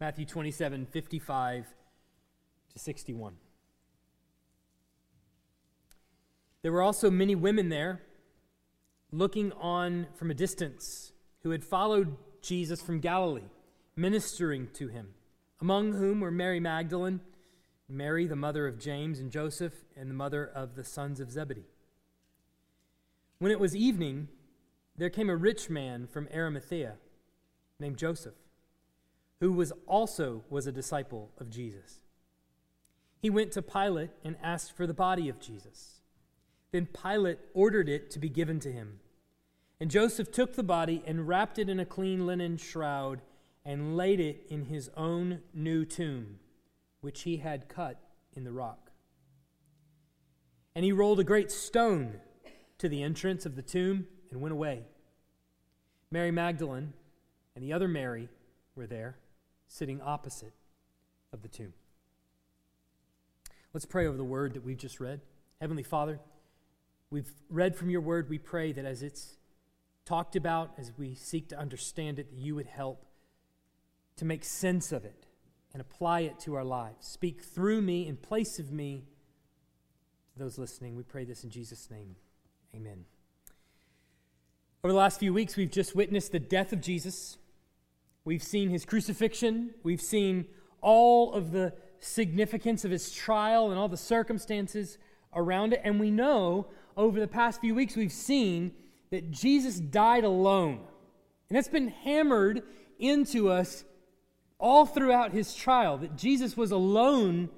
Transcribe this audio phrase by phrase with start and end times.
[0.00, 1.66] Matthew 27 55
[2.72, 3.34] to 61.
[6.62, 8.02] There were also many women there
[9.10, 11.12] looking on from a distance
[11.42, 13.48] who had followed Jesus from Galilee,
[13.96, 15.14] ministering to him,
[15.60, 17.20] among whom were Mary Magdalene,
[17.88, 21.64] Mary, the mother of James and Joseph, and the mother of the sons of Zebedee.
[23.38, 24.28] When it was evening,
[24.96, 26.96] there came a rich man from Arimathea
[27.80, 28.34] named Joseph,
[29.40, 32.00] who was also was a disciple of Jesus.
[33.20, 36.00] He went to Pilate and asked for the body of Jesus.
[36.70, 39.00] Then Pilate ordered it to be given to him.
[39.80, 43.22] And Joseph took the body and wrapped it in a clean linen shroud
[43.64, 46.38] and laid it in his own new tomb,
[47.00, 48.00] which he had cut
[48.34, 48.90] in the rock.
[50.74, 52.20] And he rolled a great stone
[52.78, 54.84] to the entrance of the tomb and went away.
[56.10, 56.92] Mary Magdalene
[57.54, 58.28] and the other Mary
[58.74, 59.16] were there,
[59.68, 60.54] sitting opposite
[61.32, 61.74] of the tomb.
[63.72, 65.20] Let's pray over the word that we've just read.
[65.60, 66.18] Heavenly Father,
[67.10, 68.28] we've read from your word.
[68.28, 69.36] We pray that as it's
[70.04, 73.04] talked about, as we seek to understand it, that you would help
[74.16, 75.26] to make sense of it
[75.72, 77.06] and apply it to our lives.
[77.06, 79.04] Speak through me in place of me
[80.32, 80.96] to those listening.
[80.96, 82.16] We pray this in Jesus' name.
[82.74, 83.04] Amen.
[84.82, 87.36] Over the last few weeks, we've just witnessed the death of Jesus.
[88.24, 89.74] We've seen his crucifixion.
[89.82, 90.46] We've seen
[90.80, 94.98] all of the significance of his trial and all the circumstances
[95.34, 95.80] around it.
[95.84, 98.72] And we know over the past few weeks, we've seen
[99.10, 100.80] that Jesus died alone.
[101.48, 102.62] And that's been hammered
[102.98, 103.84] into us
[104.58, 107.48] all throughout his trial that Jesus was alone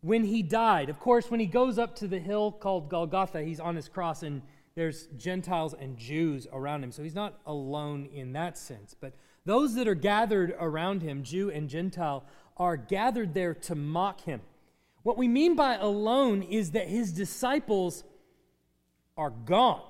[0.00, 0.88] when he died.
[0.88, 4.22] Of course, when he goes up to the hill called Golgotha, he's on his cross
[4.22, 4.42] and
[4.74, 6.92] there's Gentiles and Jews around him.
[6.92, 8.94] So he's not alone in that sense.
[8.98, 9.14] But
[9.50, 12.24] those that are gathered around him, Jew and Gentile,
[12.56, 14.40] are gathered there to mock him.
[15.02, 18.04] What we mean by alone is that his disciples
[19.16, 19.82] are gone.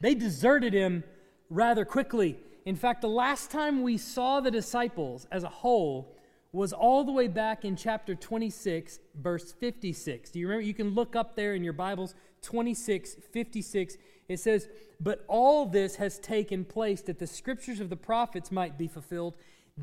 [0.00, 1.04] They deserted him
[1.50, 2.38] rather quickly.
[2.64, 6.16] In fact, the last time we saw the disciples as a whole
[6.52, 10.30] was all the way back in chapter 26, verse 56.
[10.30, 10.66] Do you remember?
[10.66, 13.98] You can look up there in your Bibles, 26, 56.
[14.30, 14.68] It says,
[15.00, 19.34] But all this has taken place that the scriptures of the prophets might be fulfilled.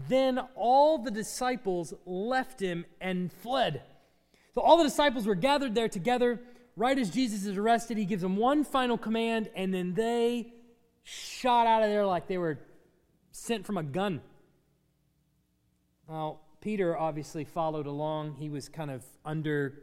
[0.08, 3.82] Then all the disciples left him and fled.
[4.56, 6.40] So all the disciples were gathered there together.
[6.78, 10.54] Right as Jesus is arrested, he gives them one final command, and then they
[11.04, 12.58] shot out of there like they were
[13.34, 14.22] sent from a gun.
[16.08, 18.36] Now, Peter obviously followed along.
[18.36, 19.82] He was kind of under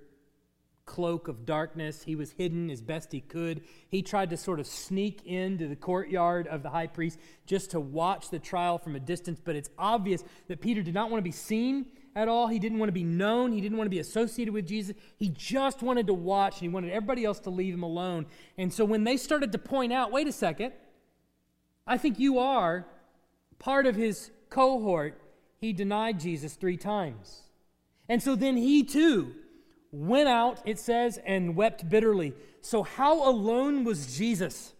[0.87, 2.03] cloak of darkness.
[2.03, 3.62] He was hidden as best he could.
[3.89, 7.81] He tried to sort of sneak into the courtyard of the high priest just to
[7.81, 11.25] watch the trial from a distance, but it's obvious that Peter did not want to
[11.25, 12.49] be seen at all.
[12.49, 13.53] He didn't want to be known.
[13.53, 14.95] He didn't want to be associated with Jesus.
[15.17, 18.27] He just wanted to watch and he wanted everybody else to leave him alone.
[18.59, 20.72] And so when they started to point out, wait a second,
[21.87, 22.87] I think you are
[23.59, 25.21] part of his cohort,
[25.61, 27.43] he denied Jesus three times.
[28.09, 29.34] And so then he too
[29.94, 32.34] went out, it says, and wept bitterly.
[32.60, 34.75] So, how alone was Jesus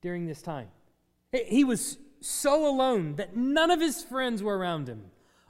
[0.00, 0.68] during this time?
[1.32, 5.04] He was so alone that none of his friends were around him.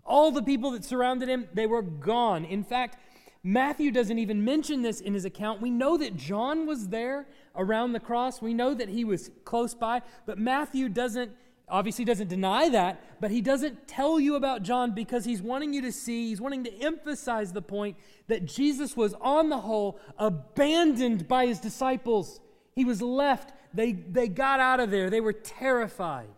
[0.05, 2.45] All the people that surrounded him, they were gone.
[2.45, 2.97] In fact,
[3.43, 5.61] Matthew doesn't even mention this in his account.
[5.61, 7.27] We know that John was there
[7.57, 8.43] around the cross.
[8.43, 11.33] We know that he was close by, but Matthew doesn't
[11.71, 15.83] obviously doesn't deny that, but he doesn't tell you about John because he's wanting you
[15.83, 17.97] to see, he's wanting to emphasize the point
[18.29, 22.41] that Jesus was, on the whole, abandoned by his disciples.
[22.75, 23.53] He was left.
[23.73, 25.11] They, they got out of there.
[25.11, 26.29] They were terrified.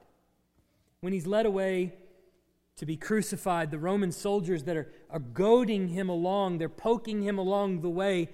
[1.00, 1.94] When he's led away
[2.76, 7.38] to be crucified, the Roman soldiers that are, are goading him along, they're poking him
[7.38, 8.28] along the way,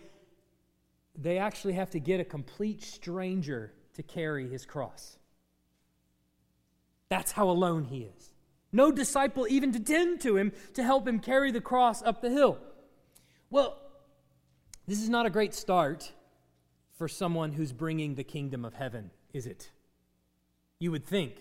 [1.17, 5.19] they actually have to get a complete stranger to carry his cross.
[7.09, 8.31] That's how alone he is.
[8.73, 12.31] No disciple even to tend to him to help him carry the cross up the
[12.31, 12.59] hill.
[13.51, 13.79] Well,
[14.87, 16.13] this is not a great start
[16.97, 19.71] for someone who's bringing the kingdom of heaven, is it?
[20.79, 21.37] You would think.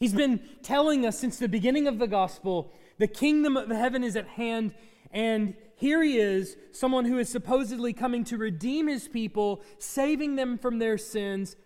[0.00, 4.16] He's been telling us since the beginning of the gospel the kingdom of heaven is
[4.16, 4.74] at hand,
[5.10, 10.56] and here he is, someone who is supposedly coming to redeem his people, saving them
[10.56, 11.56] from their sins,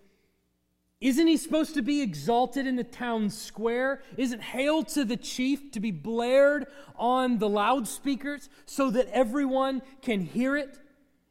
[1.01, 4.03] isn't he supposed to be exalted in the town square?
[4.19, 10.21] Isn't Hail to the Chief to be blared on the loudspeakers so that everyone can
[10.21, 10.79] hear it?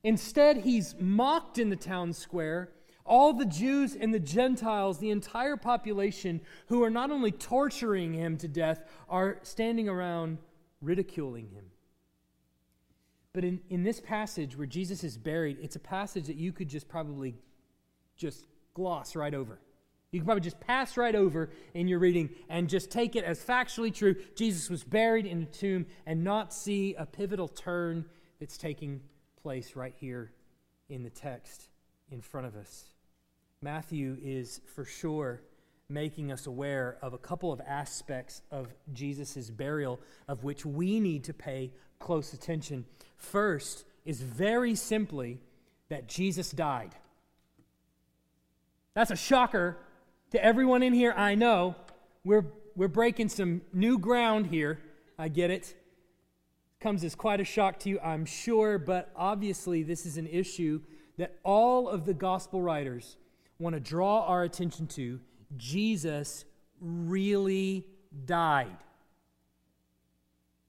[0.04, 2.72] Instead, he's mocked in the town square,
[3.06, 8.38] all the Jews and the Gentiles, the entire population who are not only torturing him
[8.38, 10.40] to death, are standing around
[10.82, 11.66] ridiculing him.
[13.34, 16.70] But in, in this passage where Jesus is buried, it's a passage that you could
[16.70, 17.36] just probably
[18.18, 18.46] just
[18.80, 19.60] gloss right over.
[20.12, 23.44] You can probably just pass right over in your reading and just take it as
[23.44, 24.16] factually true.
[24.36, 28.06] Jesus was buried in a tomb and not see a pivotal turn
[28.40, 29.02] that's taking
[29.44, 30.32] place right here
[30.88, 31.68] in the text
[32.10, 32.86] in front of us.
[33.62, 35.42] Matthew is for sure
[35.90, 40.00] making us aware of a couple of aspects of Jesus' burial
[40.30, 42.86] of which we need to pay close attention.
[43.18, 45.42] First is very simply
[45.90, 46.96] that Jesus died.
[49.00, 49.78] That's a shocker
[50.32, 51.78] to everyone in here, I know.
[52.26, 52.44] We're,
[52.76, 54.82] we're breaking some new ground here.
[55.18, 55.74] I get it.
[56.82, 60.82] Comes as quite a shock to you, I'm sure, but obviously, this is an issue
[61.18, 63.16] that all of the gospel writers
[63.58, 65.22] want to draw our attention to.
[65.56, 66.44] Jesus
[66.82, 67.88] really
[68.26, 68.76] died.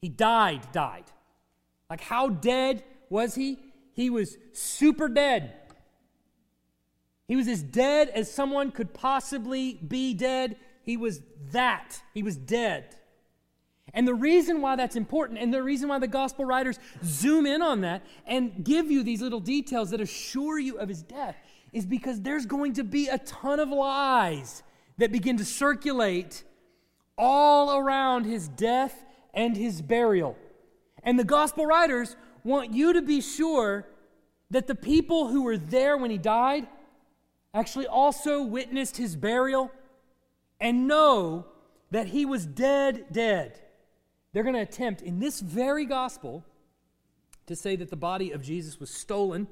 [0.02, 1.06] He died, died.
[1.90, 3.58] Like, how dead was he?
[3.94, 5.54] He was super dead.
[7.30, 10.56] He was as dead as someone could possibly be dead.
[10.82, 11.22] He was
[11.52, 12.02] that.
[12.12, 12.96] He was dead.
[13.94, 17.62] And the reason why that's important, and the reason why the gospel writers zoom in
[17.62, 21.36] on that and give you these little details that assure you of his death,
[21.72, 24.64] is because there's going to be a ton of lies
[24.98, 26.42] that begin to circulate
[27.16, 30.36] all around his death and his burial.
[31.04, 33.86] And the gospel writers want you to be sure
[34.50, 36.66] that the people who were there when he died
[37.52, 39.70] actually also witnessed his burial
[40.60, 41.46] and know
[41.90, 43.60] that he was dead, dead.
[44.32, 46.44] They're going to attempt in this very gospel
[47.46, 49.48] to say that the body of Jesus was stolen.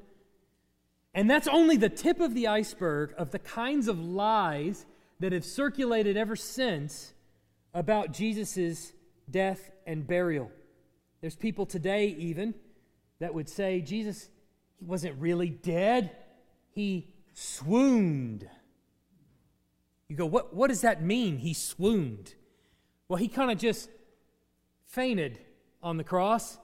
[1.15, 4.87] And that's only the tip of the iceberg of the kinds of lies
[5.19, 7.12] that have circulated ever since
[7.75, 8.93] about Jesus'
[9.29, 10.53] death and burial.
[11.21, 12.55] There's people today, even,
[13.19, 14.29] that would say Jesus,
[14.79, 16.12] he wasn't really dead.
[16.71, 18.49] He swooned.
[20.08, 21.38] You go, what, what does that mean?
[21.38, 22.35] He swooned.
[23.06, 23.88] Well, he kind of just
[24.87, 25.38] fainted
[25.81, 26.58] on the cross,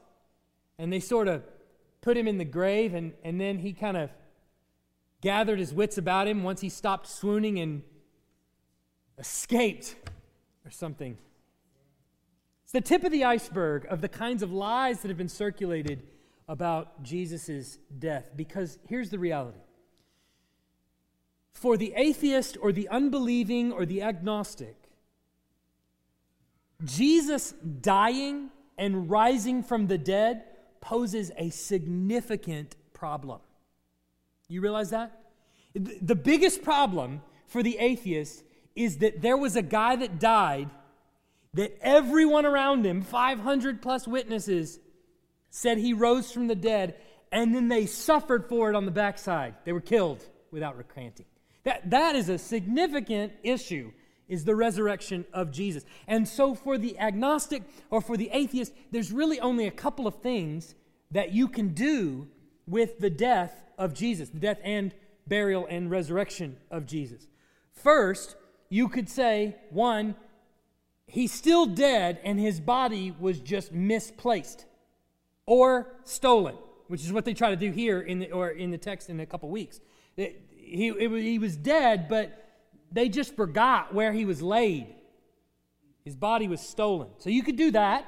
[0.79, 1.45] and they sort of
[2.01, 4.11] put him in the grave, and, and then he kind of
[5.21, 7.83] gathered his wits about him once he stopped swooning and
[9.17, 9.95] escaped
[10.65, 11.17] or something.
[12.65, 16.03] It's the tip of the iceberg of the kinds of lies that have been circulated
[16.49, 19.59] about Jesus' death, because here's the reality
[21.55, 24.77] for the atheist or the unbelieving or the agnostic,
[26.85, 30.45] Jesus dying and rising from the dead
[30.81, 33.41] poses a significant problem.
[34.49, 35.21] You realize that?
[35.75, 38.45] The biggest problem for the atheist
[38.77, 40.69] is that there was a guy that died
[41.55, 44.81] that everyone around him, 500 plus witnesses,
[45.51, 46.97] said he rose from the dead,
[47.31, 49.55] and then they suffered for it on the backside.
[49.65, 51.27] They were killed without recanting.
[51.65, 53.93] That, that is a significant issue,
[54.29, 55.85] is the resurrection of Jesus.
[56.07, 60.17] And so for the agnostic or for the atheist, there's really only a couple of
[60.17, 60.75] things
[61.11, 62.29] that you can do
[62.67, 64.95] with the death of Jesus, the death and
[65.27, 67.27] burial and resurrection of Jesus.
[67.73, 68.37] First,
[68.69, 70.15] you could say, one,
[71.07, 74.65] he's still dead and his body was just misplaced
[75.47, 76.57] or stolen,
[76.89, 79.21] which is what they try to do here in the, or in the text in
[79.21, 79.81] a couple weeks.
[80.65, 82.45] He, it, he was dead, but
[82.93, 84.87] they just forgot where he was laid.
[86.05, 87.09] His body was stolen.
[87.19, 88.07] So you could do that.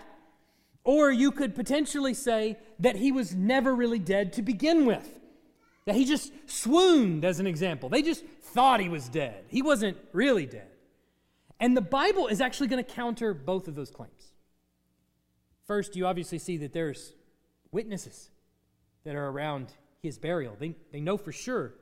[0.84, 5.08] Or you could potentially say that he was never really dead to begin with.
[5.84, 7.88] That he just swooned, as an example.
[7.88, 9.44] They just thought he was dead.
[9.48, 10.68] He wasn't really dead.
[11.58, 14.32] And the Bible is actually going to counter both of those claims.
[15.66, 17.14] First, you obviously see that there's
[17.72, 18.30] witnesses
[19.04, 19.72] that are around
[20.02, 20.54] his burial.
[20.58, 21.74] They, they know for sure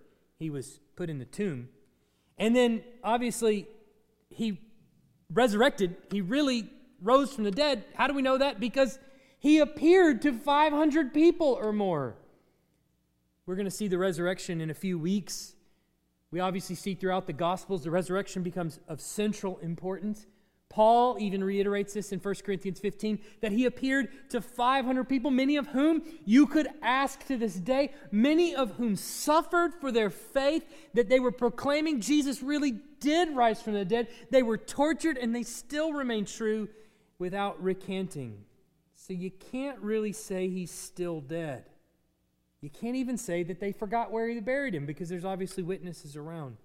[0.45, 1.71] he was put in the tomb.
[2.37, 3.67] And then, obviously,
[4.29, 4.61] he
[5.33, 5.97] resurrected.
[6.13, 6.69] He really
[7.01, 7.87] rose from the dead.
[7.95, 8.61] How do we know that?
[8.61, 8.99] Because
[9.39, 12.17] he appeared to 500 people or more.
[13.47, 15.55] We're going to see the resurrection in a few weeks.
[16.31, 20.27] We obviously see throughout the Gospels the resurrection becomes of central importance.
[20.75, 25.55] Paul even reiterates this in 1 Corinthians 15 that he appeared to 500 people, many
[25.55, 30.65] of whom you could ask to this day, many of whom suffered for their faith,
[30.95, 34.09] that they were proclaiming Jesus really did rise from the dead.
[34.33, 36.69] They were tortured and they still remain true
[37.21, 38.43] without recanting.
[38.97, 41.67] So you can't really say he's still dead.
[42.63, 46.17] You can't even say that they forgot where he buried him because there's obviously witnesses
[46.17, 46.57] around.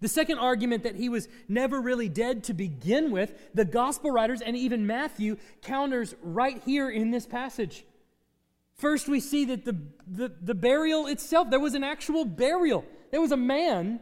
[0.00, 4.40] The second argument that he was never really dead to begin with, the gospel writers
[4.40, 7.84] and even Matthew counters right here in this passage.
[8.74, 9.76] First, we see that the,
[10.06, 12.84] the, the burial itself, there was an actual burial.
[13.10, 14.00] There was a man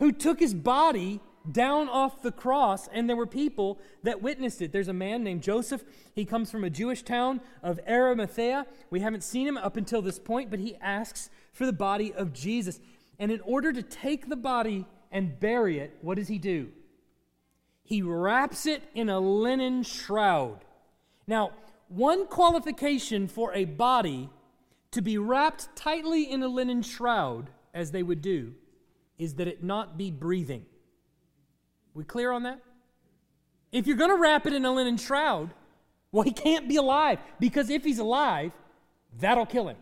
[0.00, 4.72] who took his body down off the cross, and there were people that witnessed it.
[4.72, 5.84] There's a man named Joseph.
[6.14, 8.66] He comes from a Jewish town of Arimathea.
[8.90, 12.32] We haven't seen him up until this point, but he asks for the body of
[12.32, 12.80] Jesus.
[13.18, 16.68] And in order to take the body and bury it, what does he do?
[17.82, 20.64] He wraps it in a linen shroud.
[21.26, 21.52] Now,
[21.88, 24.28] one qualification for a body
[24.90, 28.54] to be wrapped tightly in a linen shroud, as they would do,
[29.18, 30.66] is that it not be breathing.
[31.94, 32.60] We clear on that?
[33.72, 35.50] If you're going to wrap it in a linen shroud,
[36.12, 38.52] well, he can't be alive because if he's alive,
[39.18, 39.76] that'll kill him.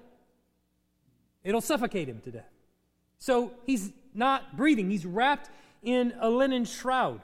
[1.45, 2.51] It'll suffocate him to death.
[3.19, 5.51] So he's not breathing, he's wrapped
[5.83, 7.21] in a linen shroud.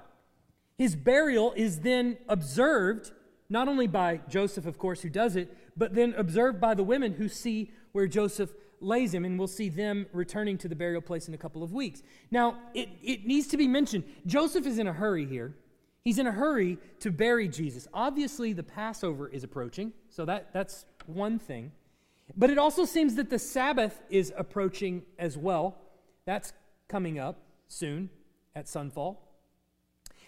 [0.78, 3.12] His burial is then observed,
[3.48, 7.12] not only by Joseph, of course, who does it, but then observed by the women
[7.12, 11.28] who see where Joseph lays him, and we'll see them returning to the burial place
[11.28, 12.02] in a couple of weeks.
[12.30, 15.54] Now, it, it needs to be mentioned Joseph is in a hurry here.
[16.04, 17.86] He's in a hurry to bury Jesus.
[17.94, 21.70] Obviously, the Passover is approaching, so that, that's one thing.
[22.36, 25.76] But it also seems that the Sabbath is approaching as well.
[26.24, 26.52] That's
[26.92, 28.10] coming up soon
[28.54, 29.16] at sunfall.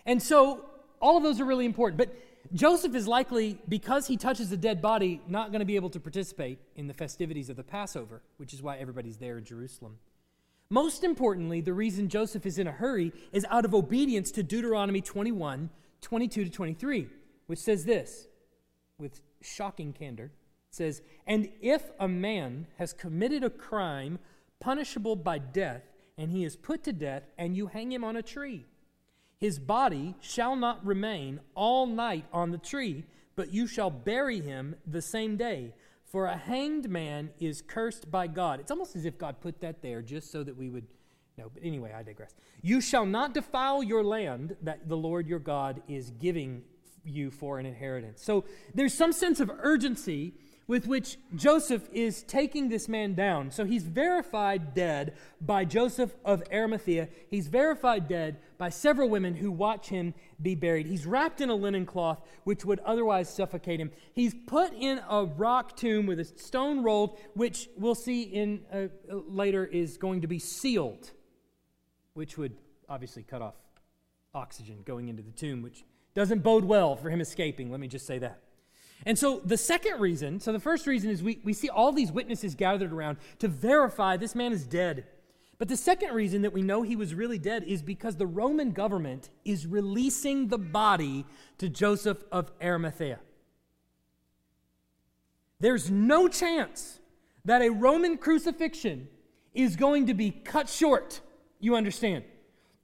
[0.06, 0.64] And so
[1.00, 1.98] all of those are really important.
[1.98, 2.16] But
[2.54, 6.00] Joseph is likely, because he touches the dead body, not going to be able to
[6.00, 9.98] participate in the festivities of the Passover, which is why everybody's there in Jerusalem.
[10.70, 15.02] Most importantly, the reason Joseph is in a hurry is out of obedience to Deuteronomy
[15.02, 17.08] 21 22 to 23,
[17.46, 18.26] which says this
[18.98, 20.24] with shocking candor.
[20.70, 24.18] It says, And if a man has committed a crime
[24.60, 25.82] punishable by death,
[26.16, 28.66] and he is put to death, and you hang him on a tree,
[29.38, 33.04] his body shall not remain all night on the tree,
[33.36, 35.74] but you shall bury him the same day.
[36.04, 38.60] For a hanged man is cursed by God.
[38.60, 40.86] It's almost as if God put that there just so that we would
[41.36, 41.50] know.
[41.52, 42.34] But anyway, I digress.
[42.62, 46.62] You shall not defile your land that the Lord your God is giving
[47.04, 48.22] you for an inheritance.
[48.22, 48.44] So
[48.74, 50.34] there's some sense of urgency
[50.66, 53.50] with which Joseph is taking this man down.
[53.50, 57.08] So he's verified dead by Joseph of Arimathea.
[57.28, 60.86] He's verified dead by several women who watch him be buried.
[60.86, 63.90] He's wrapped in a linen cloth, which would otherwise suffocate him.
[64.14, 68.86] He's put in a rock tomb with a stone rolled, which we'll see in uh,
[69.28, 71.10] later is going to be sealed,
[72.14, 72.56] which would
[72.88, 73.54] obviously cut off
[74.34, 77.70] oxygen going into the tomb, which doesn't bode well for him escaping.
[77.70, 78.43] Let me just say that.
[79.06, 82.10] And so the second reason, so the first reason is we, we see all these
[82.10, 85.06] witnesses gathered around to verify this man is dead.
[85.58, 88.72] But the second reason that we know he was really dead is because the Roman
[88.72, 91.26] government is releasing the body
[91.58, 93.20] to Joseph of Arimathea.
[95.60, 96.98] There's no chance
[97.44, 99.08] that a Roman crucifixion
[99.54, 101.20] is going to be cut short.
[101.60, 102.24] You understand?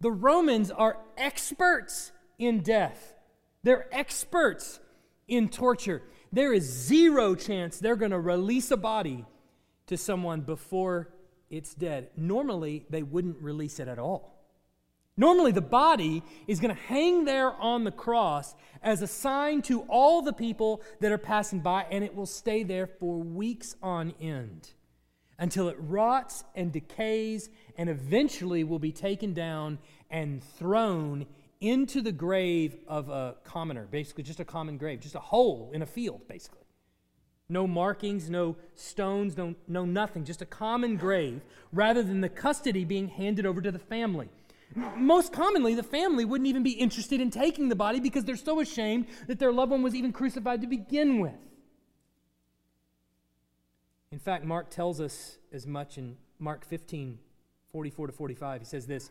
[0.01, 3.15] The Romans are experts in death,
[3.63, 4.81] they're experts
[5.31, 6.03] in torture.
[6.33, 9.25] There is zero chance they're going to release a body
[9.87, 11.09] to someone before
[11.49, 12.11] it's dead.
[12.17, 14.37] Normally, they wouldn't release it at all.
[15.17, 19.83] Normally, the body is going to hang there on the cross as a sign to
[19.83, 24.15] all the people that are passing by, and it will stay there for weeks on
[24.21, 24.71] end
[25.39, 29.79] until it rots and decays and eventually will be taken down
[30.11, 31.27] and thrown
[31.61, 35.83] into the grave of a commoner, basically just a common grave, just a hole in
[35.83, 36.59] a field, basically.
[37.49, 42.85] No markings, no stones, no, no nothing, just a common grave, rather than the custody
[42.85, 44.29] being handed over to the family.
[44.97, 48.61] Most commonly, the family wouldn't even be interested in taking the body because they're so
[48.61, 51.35] ashamed that their loved one was even crucified to begin with.
[54.13, 57.19] In fact, Mark tells us as much in Mark 15
[57.73, 58.61] 44 to 45.
[58.61, 59.11] He says this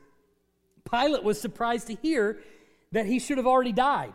[0.89, 2.39] Pilate was surprised to hear
[2.91, 4.13] that he should have already died.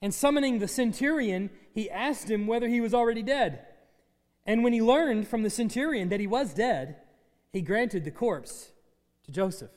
[0.00, 3.66] And summoning the centurion, he asked him whether he was already dead.
[4.44, 6.96] And when he learned from the centurion that he was dead,
[7.52, 8.72] he granted the corpse
[9.24, 9.70] to Joseph.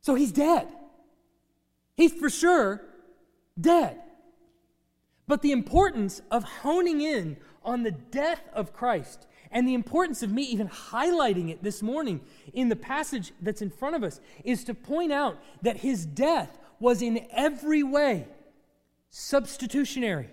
[0.00, 0.68] So he's dead.
[1.96, 2.82] He's for sure
[3.60, 4.00] dead.
[5.26, 10.30] But the importance of honing in on the death of Christ and the importance of
[10.30, 12.20] me even highlighting it this morning
[12.52, 16.58] in the passage that's in front of us is to point out that his death
[16.80, 18.26] was in every way
[19.10, 20.28] substitutionary.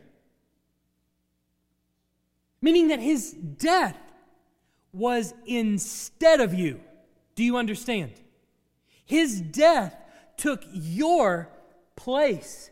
[2.62, 3.98] Meaning that his death
[4.92, 6.80] was instead of you.
[7.36, 8.14] Do you understand?
[9.06, 9.96] His death
[10.38, 11.50] took your
[11.96, 12.72] place.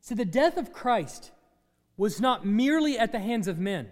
[0.00, 1.30] So the death of Christ
[1.96, 3.90] was not merely at the hands of men.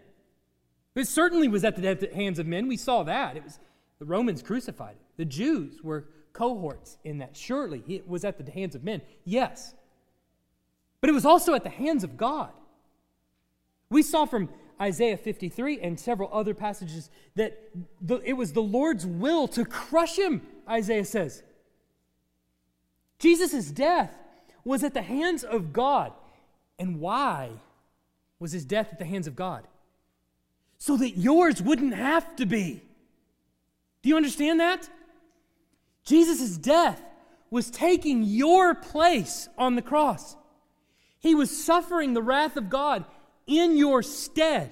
[0.96, 2.68] It certainly was at the hands of men.
[2.68, 3.36] We saw that.
[3.36, 3.58] It was
[3.98, 5.02] the Romans crucified it.
[5.16, 7.36] The Jews were cohorts in that.
[7.36, 9.02] Surely it was at the hands of men.
[9.24, 9.74] Yes.
[11.00, 12.50] But it was also at the hands of God.
[13.90, 14.48] We saw from
[14.80, 20.18] Isaiah 53 and several other passages that the, it was the Lord's will to crush
[20.18, 21.42] him, Isaiah says.
[23.18, 24.14] Jesus' death
[24.64, 26.12] was at the hands of God.
[26.78, 27.50] And why
[28.38, 29.66] was his death at the hands of God?
[30.78, 32.82] So that yours wouldn't have to be.
[34.02, 34.88] Do you understand that?
[36.04, 37.02] Jesus' death
[37.50, 40.36] was taking your place on the cross.
[41.18, 43.04] He was suffering the wrath of God
[43.46, 44.70] in your stead.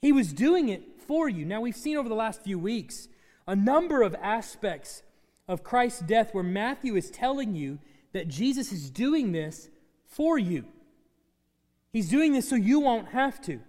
[0.00, 1.44] He was doing it for you.
[1.44, 3.08] Now, we've seen over the last few weeks
[3.46, 5.02] a number of aspects
[5.46, 7.78] of Christ's death where Matthew is telling you
[8.12, 9.68] that Jesus is doing this
[10.06, 10.64] for you.
[11.92, 13.60] He's doing this so you won't have to.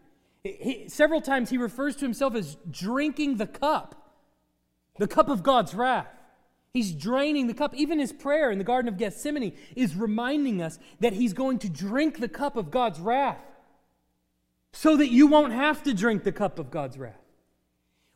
[0.43, 4.11] He, several times he refers to himself as drinking the cup,
[4.97, 6.07] the cup of God's wrath.
[6.73, 7.75] He's draining the cup.
[7.75, 11.69] Even his prayer in the Garden of Gethsemane is reminding us that he's going to
[11.69, 13.39] drink the cup of God's wrath
[14.73, 17.21] so that you won't have to drink the cup of God's wrath.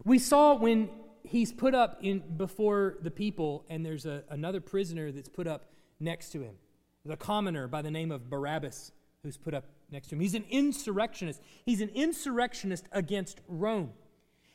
[0.03, 0.89] We saw when
[1.24, 5.72] he's put up in before the people and there's a, another prisoner that's put up
[6.00, 6.55] next to him.
[7.05, 8.91] The commoner by the name of Barabbas
[9.27, 10.22] who's put up next to him.
[10.22, 11.41] He's an insurrectionist.
[11.65, 13.91] He's an insurrectionist against Rome.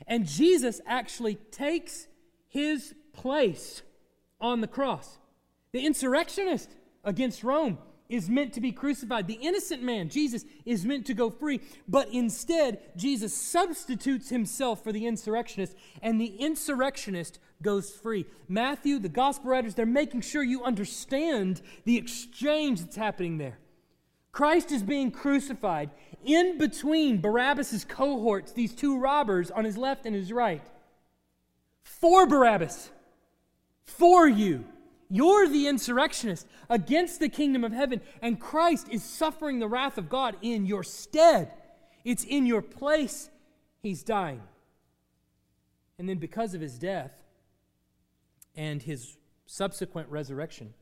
[0.06, 2.08] And Jesus actually takes
[2.48, 3.82] his place
[4.40, 5.18] on the cross.
[5.72, 6.70] The insurrectionist
[7.04, 7.76] against Rome
[8.08, 9.26] is meant to be crucified.
[9.26, 11.60] The innocent man, Jesus, is meant to go free.
[11.86, 18.24] But instead, Jesus substitutes himself for the insurrectionist, and the insurrectionist goes free.
[18.48, 23.58] Matthew, the gospel writers, they're making sure you understand the exchange that's happening there.
[24.32, 25.90] Christ is being crucified
[26.24, 30.62] in between Barabbas' cohorts, these two robbers on his left and his right.
[31.82, 32.90] For Barabbas
[33.84, 34.64] for you.
[35.10, 40.08] You're the insurrectionist against the kingdom of heaven, and Christ is suffering the wrath of
[40.08, 41.52] God in your stead.
[42.04, 43.28] It's in your place
[43.82, 44.40] he's dying.
[45.98, 47.22] And then, because of his death
[48.56, 50.72] and his subsequent resurrection,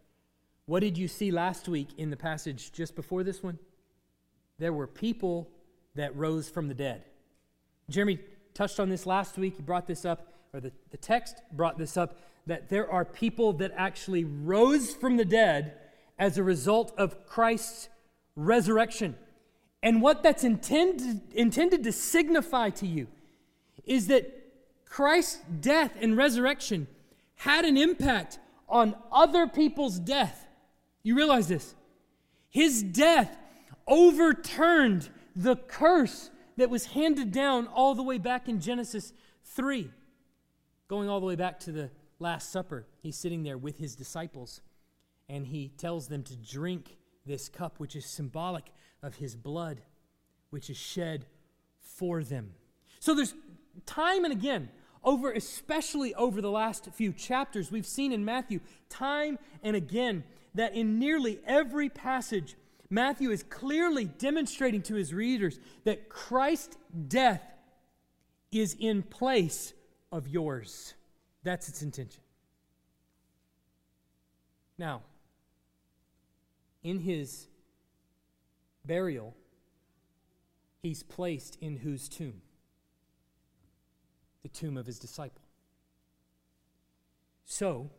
[0.71, 3.59] what did you see last week in the passage just before this one?
[4.61, 5.51] There were people
[5.97, 7.03] that rose from the dead.
[7.89, 8.21] Jeremy
[8.55, 9.57] touched on this last week.
[9.57, 13.53] He brought this up, or the, the text brought this up that there are people
[13.55, 15.75] that actually rose from the dead
[16.21, 17.89] as a result of Christ's
[18.37, 19.17] resurrection.
[19.83, 23.09] And what that's intended, intended to signify to you
[23.85, 24.53] is that
[24.85, 26.87] Christ's death and resurrection
[27.35, 30.47] had an impact on other people's death.
[31.03, 31.75] You realize this?
[32.49, 33.37] His death
[33.87, 39.13] overturned the curse that was handed down all the way back in Genesis
[39.45, 39.91] 3,
[40.89, 44.61] going all the way back to the Last Supper, he's sitting there with his disciples,
[45.29, 48.67] and he tells them to drink this cup, which is symbolic
[49.03, 49.81] of his blood,
[50.51, 51.25] which is shed
[51.81, 52.53] for them.
[52.99, 53.35] So there's
[53.87, 54.69] time and again,
[55.03, 58.61] over especially over the last few chapters, we've seen in Matthew
[58.91, 62.57] time and again that in nearly every passage,
[62.89, 66.77] Matthew is clearly demonstrating to his readers that Christ's
[67.09, 67.43] death
[68.51, 69.73] is in place
[70.11, 70.95] of yours.
[71.45, 72.23] That's its intention.
[74.77, 75.03] Now,
[76.83, 77.47] in his
[78.85, 79.37] burial,
[80.83, 82.41] he's placed in whose tomb?
[84.43, 85.43] The tomb of his disciple.
[87.45, 87.91] So,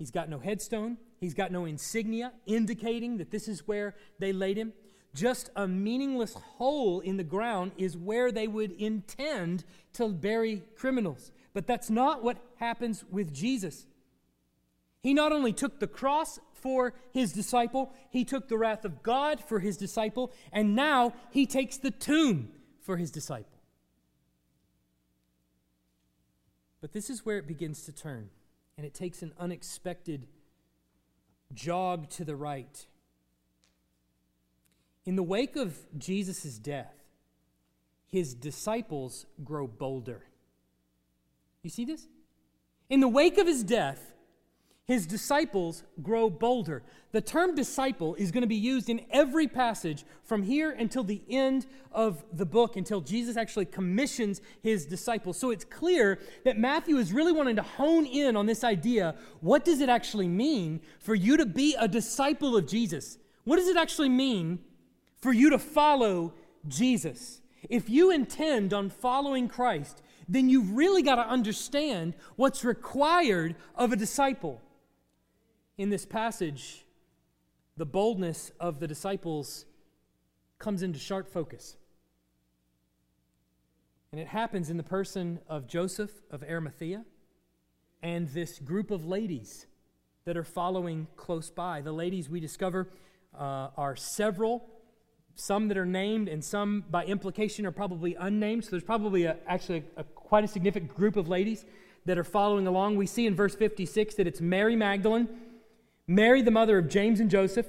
[0.00, 4.56] he's got no headstone, he's got no insignia indicating that this is where they laid
[4.56, 4.72] him.
[5.14, 11.32] Just a meaningless hole in the ground is where they would intend to bury criminals.
[11.52, 13.86] But that's not what happens with Jesus.
[15.02, 19.42] He not only took the cross for his disciple, he took the wrath of God
[19.44, 23.58] for his disciple, and now he takes the tomb for his disciple.
[26.80, 28.30] But this is where it begins to turn,
[28.80, 30.26] and it takes an unexpected
[31.52, 32.86] jog to the right.
[35.04, 36.94] In the wake of Jesus' death,
[38.06, 40.22] his disciples grow bolder.
[41.62, 42.08] You see this?
[42.88, 44.14] In the wake of his death,
[44.90, 46.82] his disciples grow bolder.
[47.12, 51.22] The term disciple is going to be used in every passage from here until the
[51.30, 55.38] end of the book, until Jesus actually commissions his disciples.
[55.38, 59.64] So it's clear that Matthew is really wanting to hone in on this idea what
[59.64, 63.16] does it actually mean for you to be a disciple of Jesus?
[63.44, 64.58] What does it actually mean
[65.20, 66.34] for you to follow
[66.66, 67.42] Jesus?
[67.68, 73.92] If you intend on following Christ, then you've really got to understand what's required of
[73.92, 74.60] a disciple
[75.80, 76.84] in this passage,
[77.78, 79.64] the boldness of the disciples
[80.58, 81.78] comes into sharp focus.
[84.12, 87.06] And it happens in the person of Joseph of Arimathea
[88.02, 89.68] and this group of ladies
[90.26, 91.80] that are following close by.
[91.80, 92.90] The ladies we discover
[93.34, 94.68] uh, are several,
[95.34, 98.64] some that are named, and some by implication are probably unnamed.
[98.64, 101.64] So there's probably a, actually a, a, quite a significant group of ladies
[102.04, 102.96] that are following along.
[102.96, 105.26] We see in verse 56 that it's Mary Magdalene
[106.10, 107.68] Mary, the mother of James and Joseph,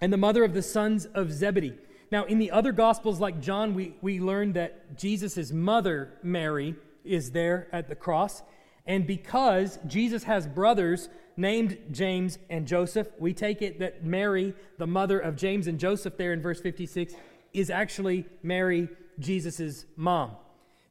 [0.00, 1.74] and the mother of the sons of Zebedee.
[2.10, 7.32] Now, in the other Gospels, like John, we, we learn that Jesus' mother, Mary, is
[7.32, 8.42] there at the cross.
[8.86, 14.86] And because Jesus has brothers named James and Joseph, we take it that Mary, the
[14.86, 17.12] mother of James and Joseph, there in verse 56,
[17.52, 20.30] is actually Mary, Jesus' mom.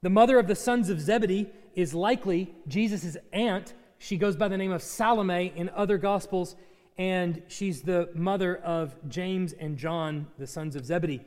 [0.04, 4.58] The mother of the sons of Zebedee is likely Jesus' aunt, she goes by the
[4.58, 6.58] name of Salome in other Gospels,
[6.98, 11.22] and she's the mother of James and John, the sons of Zebedee.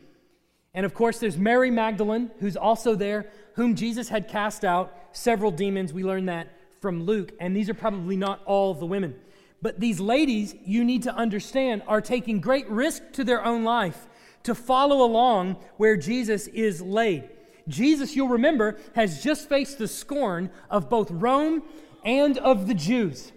[0.75, 5.51] And of course, there's Mary Magdalene, who's also there, whom Jesus had cast out several
[5.51, 5.95] demons.
[5.95, 6.49] We learn that
[6.83, 9.15] from Luke, and these are probably not all the women.
[9.63, 14.07] But these ladies, you need to understand, are taking great risk to their own life
[14.43, 17.31] to follow along where Jesus is laid.
[17.69, 21.63] Jesus, you'll remember, has just faced the scorn of both Rome
[22.07, 23.33] and of the Jews.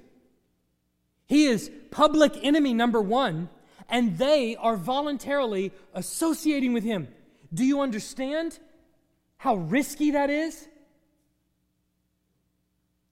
[1.26, 3.50] He is public enemy number one,
[3.90, 7.08] and they are voluntarily associating with him.
[7.52, 8.60] Do you understand
[9.38, 10.68] how risky that is?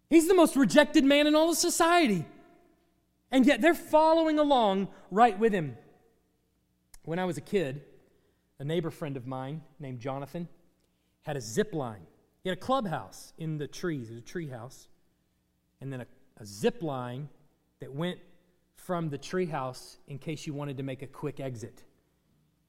[0.10, 2.24] He's the most rejected man in all of society.
[3.32, 5.76] And yet they're following along right with him.
[7.04, 7.82] When I was a kid,
[8.60, 10.48] a neighbor friend of mine named Jonathan
[11.24, 12.06] had a zip line.
[12.44, 14.88] He had a clubhouse in the trees, it was a tree house
[15.82, 16.08] and then a,
[16.40, 17.30] a zip line
[17.80, 18.20] that went
[18.76, 21.84] from the treehouse in case you wanted to make a quick exit.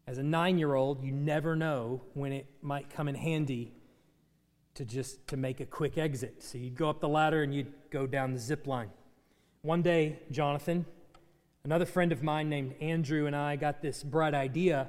[0.06, 3.72] As a nine year old, you never know when it might come in handy
[4.74, 6.42] to just to make a quick exit.
[6.42, 8.90] So you'd go up the ladder and you'd go down the zip line.
[9.62, 10.86] One day, Jonathan,
[11.64, 14.88] another friend of mine named Andrew, and I got this bright idea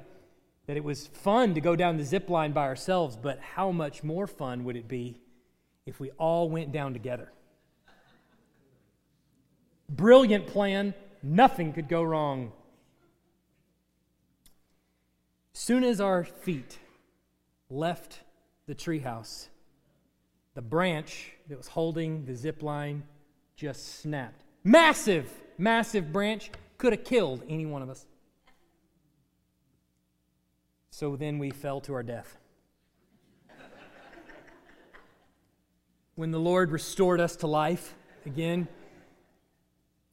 [0.66, 4.04] that it was fun to go down the zip line by ourselves, but how much
[4.04, 5.20] more fun would it be
[5.86, 7.32] if we all went down together?
[9.90, 10.94] Brilliant plan.
[11.22, 12.52] Nothing could go wrong.
[15.52, 16.78] Soon as our feet
[17.68, 18.20] left
[18.66, 19.48] the treehouse,
[20.54, 23.02] the branch that was holding the zip line
[23.56, 24.42] just snapped.
[24.64, 28.06] Massive, massive branch could have killed any one of us.
[30.90, 32.38] So then we fell to our death.
[36.14, 38.68] when the Lord restored us to life again,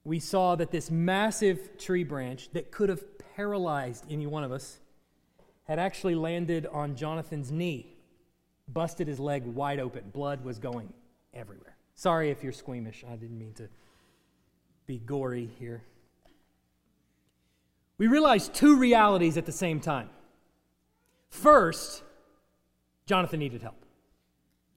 [0.08, 3.04] we saw that this massive tree branch that could have
[3.36, 4.80] paralyzed any one of us
[5.66, 7.98] had actually landed on Jonathan's knee,
[8.70, 10.10] busted his leg wide open.
[10.14, 10.94] Blood was going
[11.34, 11.76] everywhere.
[11.94, 13.04] Sorry if you're squeamish.
[13.06, 13.68] I didn't mean to
[14.86, 15.84] be gory here.
[17.98, 20.10] We realized two realities at the same time.
[21.30, 22.02] First,
[23.06, 23.84] Jonathan needed help.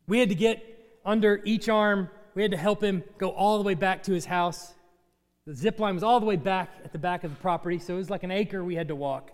[0.09, 0.61] We had to get
[1.05, 4.25] under each arm, we had to help him go all the way back to his
[4.25, 4.75] house.
[5.47, 7.95] The zip line was all the way back at the back of the property, so
[7.95, 9.33] it was like an acre we had to walk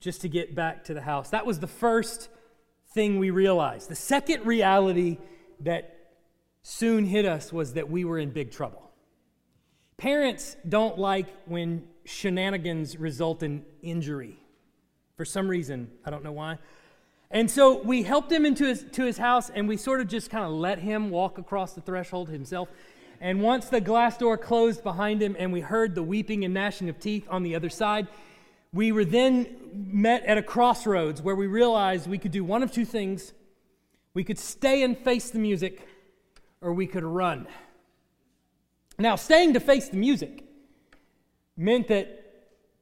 [0.00, 1.30] just to get back to the house.
[1.30, 2.28] That was the first
[2.90, 3.88] thing we realized.
[3.88, 5.18] The second reality
[5.60, 5.96] that
[6.62, 8.90] soon hit us was that we were in big trouble.
[9.96, 14.38] Parents don't like when shenanigans result in injury.
[15.16, 16.58] For some reason, I don't know why.
[17.30, 20.30] And so we helped him into his, to his house and we sort of just
[20.30, 22.68] kind of let him walk across the threshold himself.
[23.20, 26.88] And once the glass door closed behind him and we heard the weeping and gnashing
[26.88, 28.06] of teeth on the other side,
[28.72, 32.70] we were then met at a crossroads where we realized we could do one of
[32.70, 33.32] two things.
[34.14, 35.86] We could stay and face the music,
[36.60, 37.46] or we could run.
[38.98, 40.44] Now, staying to face the music
[41.56, 42.24] meant that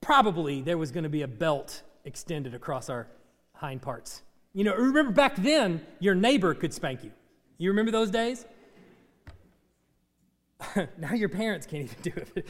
[0.01, 3.07] probably there was going to be a belt extended across our
[3.55, 4.23] hind parts.
[4.55, 7.13] You know, remember back then, your neighbor could spank you.
[7.59, 8.47] You remember those days?
[10.99, 12.47] now your parents can't even do it.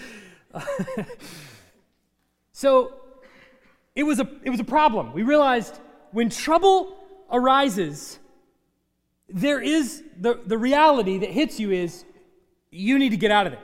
[2.52, 2.94] so
[3.94, 5.12] it was, a, it was a problem.
[5.12, 5.78] We realized
[6.12, 6.96] when trouble
[7.30, 8.18] arises,
[9.28, 12.04] there is the, the reality that hits you is
[12.70, 13.60] you need to get out of it.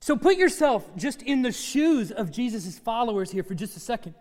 [0.00, 4.14] So put yourself just in the shoes of Jesus' followers here for just a second.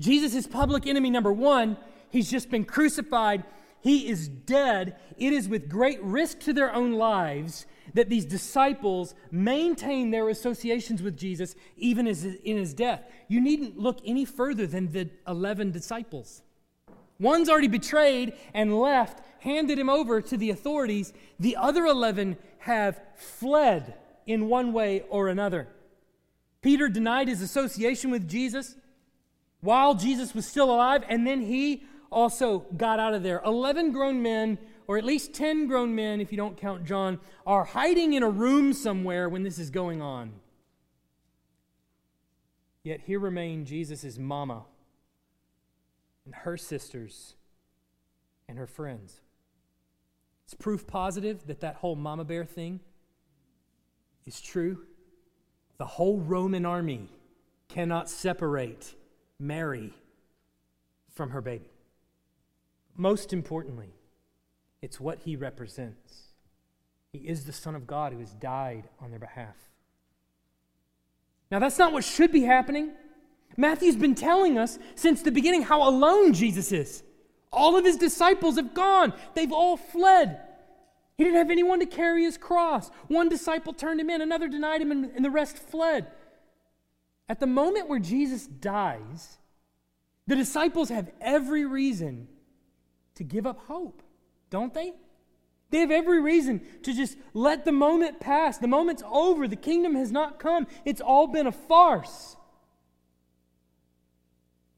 [0.00, 1.76] Jesus is public enemy number one.
[2.10, 3.44] He's just been crucified.
[3.86, 4.96] He is dead.
[5.16, 11.02] It is with great risk to their own lives that these disciples maintain their associations
[11.02, 13.04] with Jesus even as in his death.
[13.28, 16.42] You needn't look any further than the 11 disciples.
[17.20, 21.12] One's already betrayed and left, handed him over to the authorities.
[21.38, 23.94] The other 11 have fled
[24.26, 25.68] in one way or another.
[26.60, 28.74] Peter denied his association with Jesus
[29.60, 31.84] while Jesus was still alive, and then he
[32.16, 33.42] also got out of there.
[33.44, 37.64] 11 grown men, or at least 10 grown men, if you don't count John, are
[37.64, 40.32] hiding in a room somewhere when this is going on.
[42.82, 44.64] Yet here remain Jesus' mama
[46.24, 47.34] and her sisters
[48.48, 49.20] and her friends.
[50.44, 52.80] It's proof positive that that whole mama bear thing
[54.24, 54.86] is true.
[55.76, 57.10] The whole Roman army
[57.68, 58.94] cannot separate
[59.38, 59.92] Mary
[61.12, 61.68] from her baby.
[62.96, 63.92] Most importantly,
[64.80, 66.28] it's what he represents.
[67.12, 69.56] He is the Son of God who has died on their behalf.
[71.50, 72.92] Now, that's not what should be happening.
[73.56, 77.02] Matthew's been telling us since the beginning how alone Jesus is.
[77.52, 80.40] All of his disciples have gone, they've all fled.
[81.16, 82.90] He didn't have anyone to carry his cross.
[83.08, 86.08] One disciple turned him in, another denied him, and, the rest fled.
[87.28, 89.38] At the moment where Jesus dies,
[90.26, 92.28] the disciples have every reason
[93.16, 94.02] to give up hope,
[94.50, 94.92] don't they?
[95.70, 98.58] They have every reason to just let the moment pass.
[98.58, 99.48] The moment's over.
[99.48, 100.66] The kingdom has not come.
[100.84, 102.36] It's all been a farce.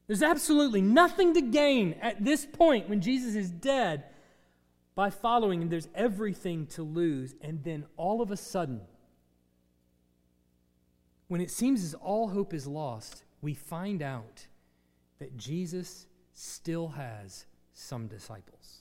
[0.07, 4.05] There's absolutely nothing to gain at this point when Jesus is dead
[4.95, 5.69] by following him.
[5.69, 7.35] There's everything to lose.
[7.41, 8.81] And then all of a sudden,
[11.27, 14.47] when it seems as all hope is lost, we find out
[15.19, 17.45] that Jesus still has
[17.79, 18.79] some disciples.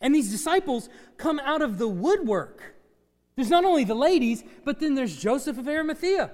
[0.00, 2.74] And these disciples come out of the woodwork.
[3.36, 6.30] There's not only the ladies, but then there's Joseph of Arimathea.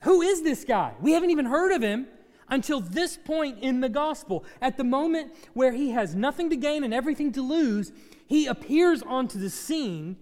[0.00, 0.94] Who is this guy?
[1.00, 2.06] We haven't even heard of him
[2.48, 4.44] until this point in the gospel.
[4.60, 7.92] At the moment where he has nothing to gain and everything to lose,
[8.26, 10.16] he appears onto the scene.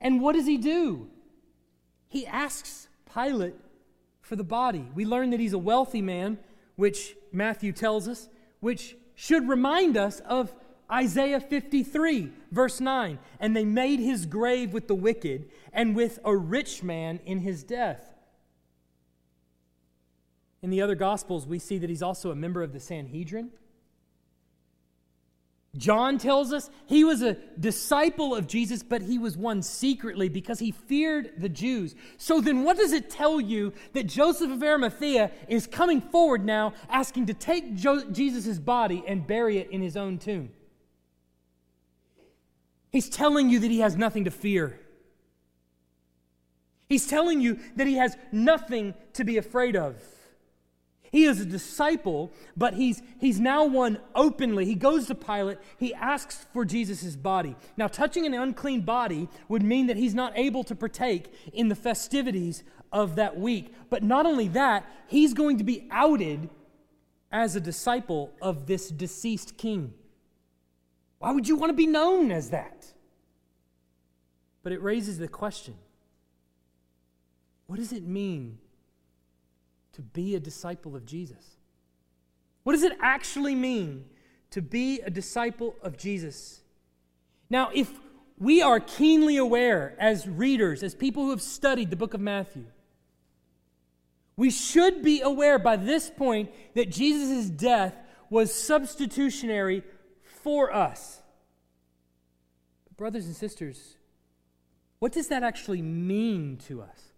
[0.00, 1.08] And what does he do?
[2.08, 3.56] He asks Pilate
[4.20, 4.86] for the body.
[4.94, 6.38] We learn that he's a wealthy man,
[6.76, 8.28] which Matthew tells us,
[8.60, 10.54] which should remind us of
[10.90, 13.18] Isaiah 53, verse 9.
[13.40, 17.62] And they made his grave with the wicked and with a rich man in his
[17.62, 18.12] death.
[20.62, 23.50] In the other Gospels, we see that he's also a member of the Sanhedrin.
[25.76, 30.60] John tells us he was a disciple of Jesus, but he was one secretly because
[30.60, 31.96] he feared the Jews.
[32.16, 36.74] So then, what does it tell you that Joseph of Arimathea is coming forward now
[36.88, 40.50] asking to take jo- Jesus' body and bury it in his own tomb?
[42.90, 44.78] He's telling you that he has nothing to fear.
[46.88, 49.96] He's telling you that he has nothing to be afraid of.
[51.14, 54.64] He is a disciple, but he's, he's now one openly.
[54.64, 57.54] He goes to Pilate, he asks for Jesus' body.
[57.76, 61.76] Now, touching an unclean body would mean that he's not able to partake in the
[61.76, 63.72] festivities of that week.
[63.90, 66.50] But not only that, he's going to be outed
[67.30, 69.94] as a disciple of this deceased king.
[71.20, 72.86] Why would you want to be known as that?
[74.64, 75.76] But it raises the question
[77.68, 78.58] what does it mean
[79.94, 81.56] to be a disciple of Jesus?
[82.62, 84.06] What does it actually mean
[84.50, 86.60] to be a disciple of Jesus?
[87.50, 87.90] Now, if
[88.38, 92.64] we are keenly aware as readers, as people who have studied the book of Matthew,
[94.36, 97.94] we should be aware by this point that Jesus' death
[98.30, 99.84] was substitutionary
[100.22, 101.20] for us.
[102.96, 103.96] Brothers and sisters,
[104.98, 107.13] what does that actually mean to us?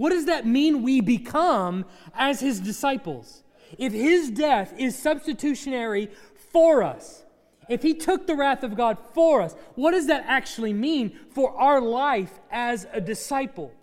[0.00, 1.84] What does that mean we become
[2.14, 3.42] as his disciples?
[3.76, 6.08] If his death is substitutionary
[6.50, 7.22] for us,
[7.68, 11.54] if he took the wrath of God for us, what does that actually mean for
[11.54, 13.74] our life as a disciple?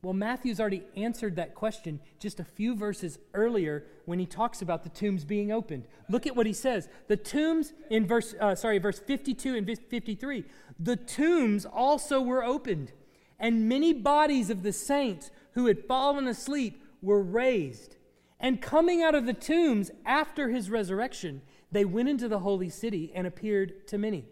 [0.00, 4.82] Well, Matthew's already answered that question just a few verses earlier when he talks about
[4.82, 5.84] the tombs being opened.
[6.08, 6.88] Look at what he says.
[7.08, 10.44] The tombs in verse, uh, sorry, verse 52 and 53.
[10.80, 12.92] The tombs also were opened
[13.38, 17.96] and many bodies of the saints who had fallen asleep were raised.
[18.38, 21.40] And coming out of the tombs after his resurrection,
[21.72, 24.26] they went into the holy city and appeared to many.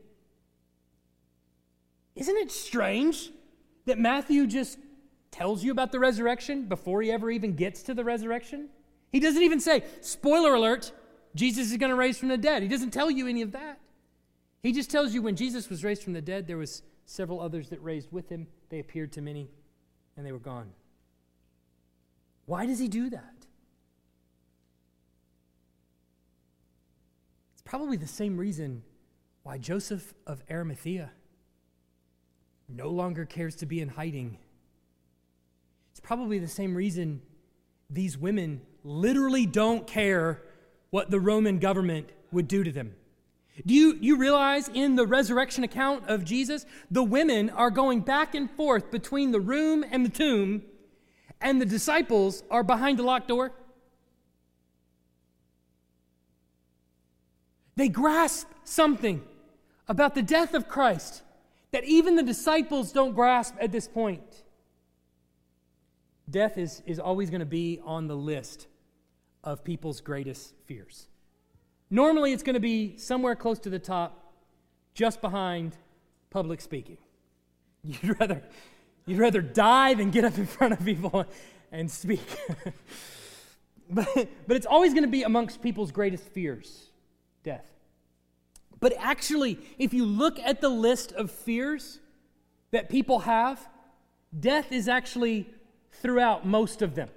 [2.15, 3.31] Isn't it strange
[3.87, 4.79] that Matthew just
[5.31, 8.69] tells you about the resurrection before he ever even gets to the resurrection?
[9.11, 10.93] He doesn't even say, spoiler alert,
[11.35, 12.63] Jesus is going to raise from the dead.
[12.63, 13.81] He doesn't tell you any of that.
[14.63, 17.71] He just tells you when Jesus was raised from the dead, there was several others
[17.71, 18.47] that raised with him.
[18.69, 19.49] They appeared to many,
[20.19, 20.69] and they were gone.
[22.47, 23.35] Why does he do that?
[27.55, 28.83] It's probably the same reason
[29.43, 31.11] why Joseph of Arimathea
[32.69, 34.39] no longer cares to be in hiding.
[35.91, 37.23] It's probably the same reason
[37.91, 40.43] these women literally don't care
[40.91, 42.95] what the Roman government would do to them.
[43.65, 48.35] Do you, you realize in the resurrection account of Jesus, the women are going back
[48.35, 50.63] and forth between the room and the tomb,
[51.45, 53.53] and the disciples are behind the locked door?
[57.77, 59.23] They grasp something
[59.87, 61.23] about the death of Christ
[61.71, 64.45] that even the disciples don't grasp at this point.
[66.31, 68.67] Death is, is always going to be on the list
[69.43, 71.09] of people's greatest fears.
[71.91, 74.33] Normally, it's going to be somewhere close to the top,
[74.95, 75.77] just behind
[76.31, 76.97] public speaking.
[77.83, 78.43] You'd rather,
[79.07, 81.27] you'd rather die than get up in front of people
[81.73, 82.27] and speak.
[83.91, 84.09] but,
[84.47, 86.91] but it's always going to be amongst people's greatest fears
[87.43, 87.67] death.
[88.81, 92.01] But actually, if you look at the list of fears
[92.71, 93.67] that people have,
[94.39, 95.49] death is actually
[95.93, 97.09] throughout most of them.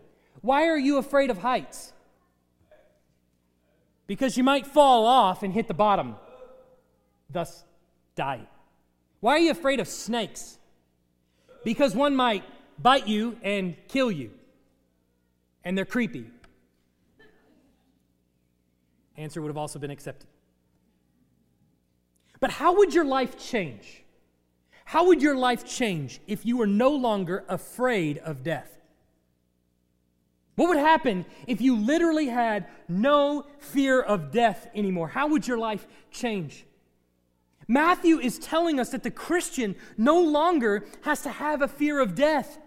[0.41, 1.93] Why are you afraid of heights?
[4.07, 6.15] because you might fall off and hit the bottom,
[7.29, 7.63] thus
[8.15, 8.47] die.
[9.19, 10.57] Why are you afraid of snakes?
[11.63, 12.43] Because one might
[12.79, 14.31] bite you and kill you,
[15.63, 16.29] and they're creepy.
[19.17, 20.27] Answer would have also been accepted.
[22.39, 24.03] But how would your life change?
[24.85, 28.77] How would your life change if you were no longer afraid of death?
[30.55, 35.07] What would happen if you literally had no fear of death anymore?
[35.07, 36.65] How would your life change?
[37.67, 42.15] Matthew is telling us that the Christian no longer has to have a fear of
[42.15, 42.57] death.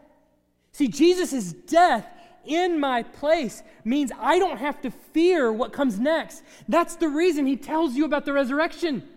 [0.72, 2.06] See, Jesus' death
[2.44, 6.42] in my place means I don't have to fear what comes next.
[6.68, 9.08] That's the reason he tells you about the resurrection.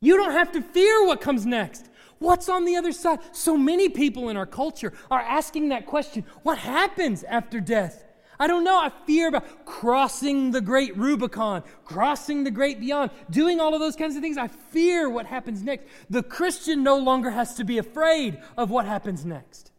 [0.00, 1.88] You don't have to fear what comes next.
[2.18, 3.20] What's on the other side?
[3.32, 8.04] So many people in our culture are asking that question what happens after death?
[8.40, 8.78] I don't know.
[8.78, 13.96] I fear about crossing the great Rubicon, crossing the great beyond, doing all of those
[13.96, 14.38] kinds of things.
[14.38, 15.84] I fear what happens next.
[16.08, 19.70] The Christian no longer has to be afraid of what happens next.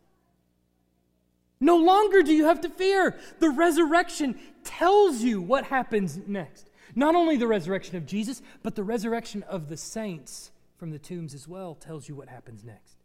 [1.59, 3.17] No longer do you have to fear.
[3.39, 6.69] The resurrection tells you what happens next.
[6.95, 11.33] Not only the resurrection of Jesus, but the resurrection of the saints from the tombs
[11.33, 12.97] as well tells you what happens next.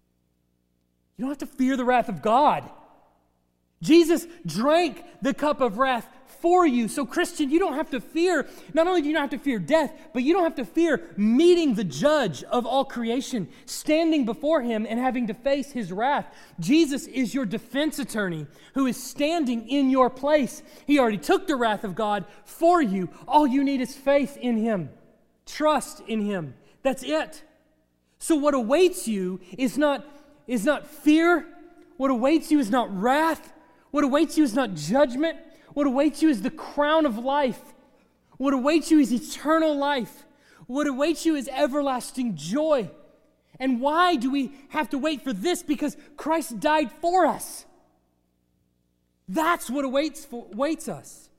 [1.17, 2.69] You don't have to fear the wrath of God.
[3.83, 6.09] Jesus drank the cup of wrath
[6.41, 6.89] for you.
[6.89, 9.59] So, Christian, you don't have to fear, not only do you not have to fear
[9.59, 14.63] death, but you don't have to fear meeting the judge of all creation, standing before
[14.63, 16.27] him and having to face his wrath.
[16.61, 20.63] Jesus is your defense attorney who is standing in your place.
[20.87, 23.09] He already took the wrath of God for you.
[23.27, 24.91] All you need is faith in him,
[25.47, 26.55] trust in him.
[26.83, 27.43] That's it.
[28.19, 30.07] So, what awaits you is not,
[30.47, 31.47] is not fear.
[31.97, 33.53] What awaits you is not wrath.
[33.97, 35.39] What awaits you is not judgment.
[35.73, 37.73] What awaits you is the crown of life.
[38.37, 40.27] What awaits you is eternal life.
[40.67, 42.91] What awaits you is everlasting joy.
[43.59, 45.63] And why do we have to wait for this?
[45.63, 47.65] Because Christ died for us.
[49.31, 51.31] That's what awaits, for, awaits us.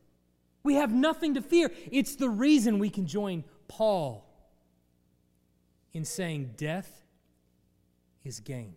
[0.63, 1.72] We have nothing to fear.
[1.91, 4.26] It's the reason we can join Paul
[5.93, 7.04] in saying death
[8.24, 8.74] is gain.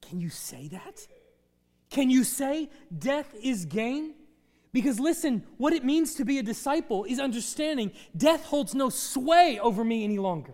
[0.00, 1.06] Can you say that?
[1.90, 4.14] Can you say death is gain?
[4.72, 9.58] Because listen, what it means to be a disciple is understanding death holds no sway
[9.58, 10.52] over me any longer.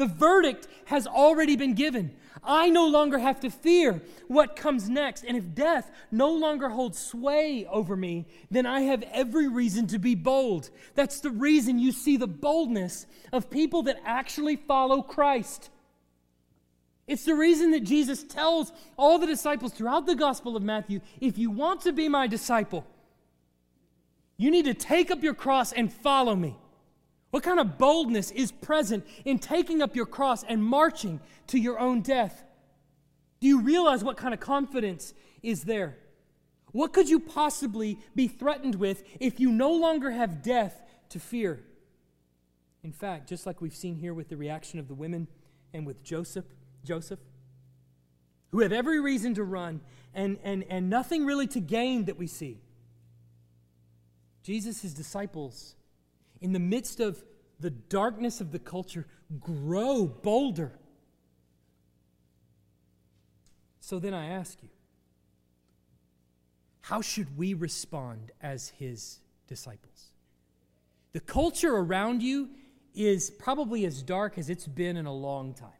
[0.00, 2.16] The verdict has already been given.
[2.42, 5.24] I no longer have to fear what comes next.
[5.24, 9.98] And if death no longer holds sway over me, then I have every reason to
[9.98, 10.70] be bold.
[10.94, 15.68] That's the reason you see the boldness of people that actually follow Christ.
[17.10, 21.38] It's the reason that Jesus tells all the disciples throughout the Gospel of Matthew if
[21.38, 22.86] you want to be my disciple,
[24.36, 26.56] you need to take up your cross and follow me.
[27.32, 31.80] What kind of boldness is present in taking up your cross and marching to your
[31.80, 32.44] own death?
[33.40, 35.98] Do you realize what kind of confidence is there?
[36.70, 41.58] What could you possibly be threatened with if you no longer have death to fear?
[42.84, 45.26] In fact, just like we've seen here with the reaction of the women
[45.74, 46.44] and with Joseph,
[46.84, 47.20] Joseph,
[48.50, 49.80] who have every reason to run
[50.14, 52.60] and, and, and nothing really to gain that we see.
[54.42, 55.76] Jesus' his disciples,
[56.40, 57.22] in the midst of
[57.60, 59.06] the darkness of the culture,
[59.38, 60.72] grow bolder.
[63.80, 64.68] So then I ask you,
[66.80, 70.10] how should we respond as his disciples?
[71.12, 72.50] The culture around you
[72.94, 75.70] is probably as dark as it's been in a long time.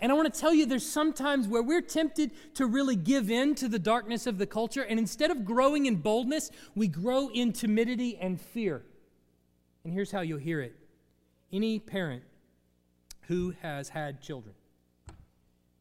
[0.00, 3.54] And I want to tell you, there's sometimes where we're tempted to really give in
[3.56, 7.52] to the darkness of the culture, and instead of growing in boldness, we grow in
[7.52, 8.82] timidity and fear.
[9.84, 10.74] And here's how you'll hear it
[11.52, 12.22] any parent
[13.22, 14.54] who has had children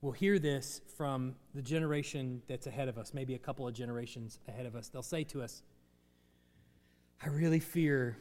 [0.02, 4.40] will hear this from the generation that's ahead of us, maybe a couple of generations
[4.48, 4.90] ahead of us.
[4.90, 5.64] They'll say to us,
[7.22, 8.18] I really fear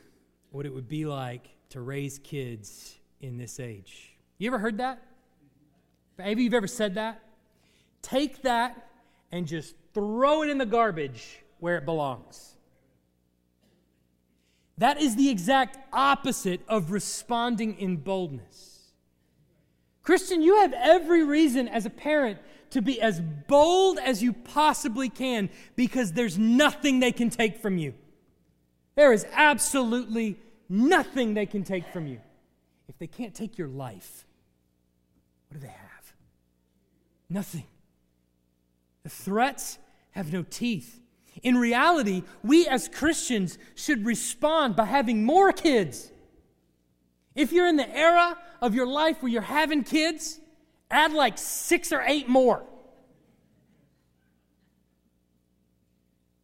[0.50, 4.16] what it would be like to raise kids in this age.
[4.38, 5.02] You ever heard that?
[6.18, 7.22] Maybe you've ever said that.
[8.02, 8.88] Take that
[9.32, 12.54] and just throw it in the garbage where it belongs.
[14.78, 18.92] That is the exact opposite of responding in boldness.
[20.02, 22.38] Christian, you have every reason as a parent
[22.70, 27.78] to be as bold as you possibly can because there's nothing they can take from
[27.78, 27.94] you.
[28.94, 30.38] There is absolutely
[30.68, 32.20] nothing they can take from you.
[32.88, 34.24] If they can't take your life,
[35.48, 35.85] what do they have?
[37.28, 37.64] Nothing.
[39.02, 39.78] The threats
[40.12, 41.00] have no teeth.
[41.42, 46.10] In reality, we as Christians should respond by having more kids.
[47.34, 50.40] If you're in the era of your life where you're having kids,
[50.90, 52.64] add like six or eight more.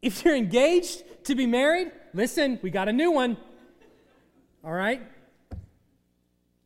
[0.02, 3.36] If you're engaged to be married, listen, we got a new one.
[4.64, 5.00] All right?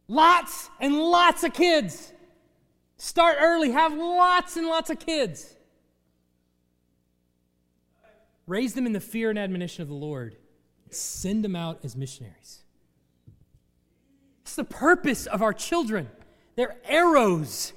[0.08, 2.12] Lots and lots of kids.
[2.99, 5.55] Start early, have lots and lots of kids.
[8.47, 10.36] Raise them in the fear and admonition of the Lord.
[10.90, 12.62] Send them out as missionaries.
[14.42, 16.09] It's the purpose of our children.
[16.55, 17.72] They're arrows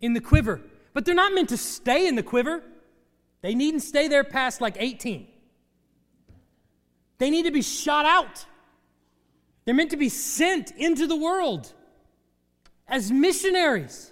[0.00, 0.60] in the quiver,
[0.94, 2.62] but they're not meant to stay in the quiver.
[3.42, 5.28] They needn't stay there past like 18.
[7.18, 8.46] They need to be shot out.
[9.64, 11.72] They're meant to be sent into the world
[12.88, 14.09] as missionaries.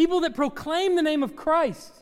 [0.00, 1.92] People that proclaim the name of Christ.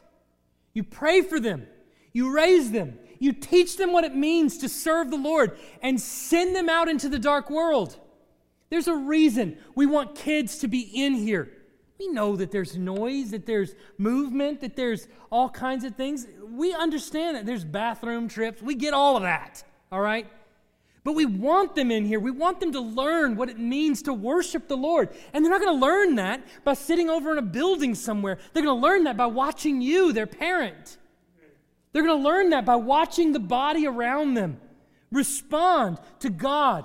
[0.73, 1.67] You pray for them,
[2.13, 6.55] you raise them, you teach them what it means to serve the Lord, and send
[6.55, 7.97] them out into the dark world.
[8.71, 11.51] There's a reason we want kids to be in here.
[11.99, 16.25] We know that there's noise, that there's movement, that there's all kinds of things.
[16.53, 18.63] We understand that there's bathroom trips.
[18.63, 20.29] We get all of that, all right?
[21.09, 22.21] But we want them in here.
[22.21, 25.09] We want them to learn what it means to worship the Lord.
[25.33, 28.37] And they're not going to learn that by sitting over in a building somewhere.
[28.53, 30.99] They're going to learn that by watching you, their parent.
[31.93, 34.61] They're going to learn that by watching the body around them
[35.11, 36.85] respond to God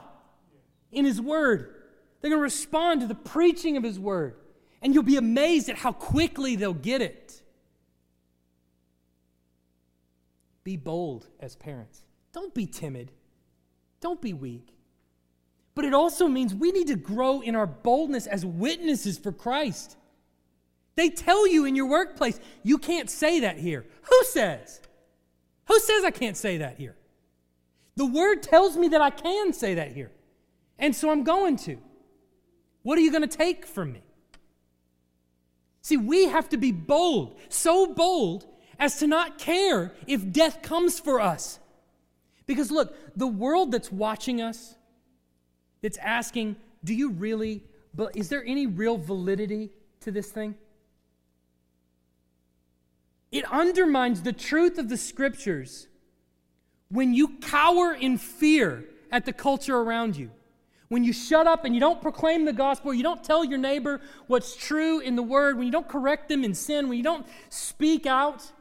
[0.90, 1.76] in His Word.
[2.22, 4.36] They're going to respond to the preaching of His Word.
[4.82, 7.42] And you'll be amazed at how quickly they'll get it.
[10.64, 13.12] Be bold as parents, don't be timid.
[14.04, 14.68] Don't be weak.
[15.76, 19.95] But it also means we need to grow in our boldness as witnesses for Christ.
[20.95, 23.86] They tell you in your workplace, you can't say that here.
[24.01, 24.82] Who says?
[25.70, 26.97] Who says I can't say that here?
[27.95, 30.12] The word tells me that I can say that here.
[30.78, 31.78] And so I'm going to.
[32.82, 34.04] What are you going to take from me?
[35.82, 38.45] See, we have to be bold, so bold
[38.78, 41.60] as to not care if death comes for us.
[42.46, 44.76] Because look, the world that's watching us,
[45.82, 47.64] that's asking, do you really,
[48.16, 49.72] is there any real validity
[50.02, 50.56] to this thing?
[53.32, 55.88] It undermines the truth of the scriptures
[56.89, 60.30] when you cower in fear at the culture around you.
[60.89, 64.02] When you shut up and you don't proclaim the gospel, you don't tell your neighbor
[64.28, 67.26] what's true in the word, when you don't correct them in sin, when you don't
[67.50, 68.52] speak out,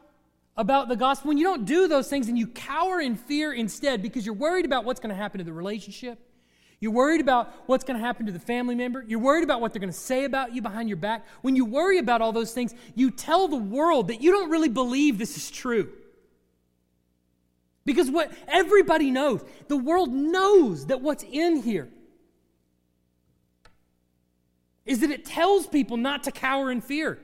[0.57, 4.03] about the gospel, when you don't do those things and you cower in fear instead
[4.03, 6.19] because you're worried about what's going to happen to the relationship,
[6.79, 9.73] you're worried about what's going to happen to the family member, you're worried about what
[9.73, 12.53] they're going to say about you behind your back, when you worry about all those
[12.53, 15.91] things, you tell the world that you don't really believe this is true.
[17.85, 21.89] Because what everybody knows, the world knows that what's in here
[24.85, 27.19] is that it tells people not to cower in fear.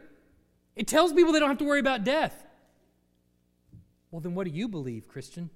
[0.77, 2.45] It tells people they don't have to worry about death.
[4.11, 5.51] Well, then what do you believe, Christian?